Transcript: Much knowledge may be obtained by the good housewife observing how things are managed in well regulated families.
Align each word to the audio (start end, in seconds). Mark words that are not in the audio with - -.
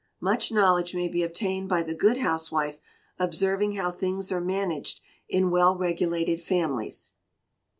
Much 0.19 0.51
knowledge 0.51 0.95
may 0.95 1.07
be 1.07 1.21
obtained 1.21 1.69
by 1.69 1.83
the 1.83 1.93
good 1.93 2.17
housewife 2.17 2.79
observing 3.19 3.73
how 3.73 3.91
things 3.91 4.31
are 4.31 4.41
managed 4.41 4.99
in 5.29 5.51
well 5.51 5.75
regulated 5.77 6.41
families. 6.41 7.11